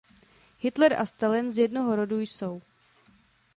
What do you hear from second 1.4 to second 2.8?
z jednoho rodu jsou.